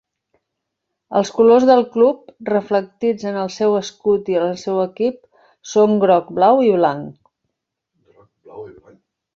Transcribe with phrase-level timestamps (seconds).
[1.19, 5.21] Els colors del club, reflectits en el seu escut i en el seu equip,
[5.77, 7.33] són groc, blau i blanc.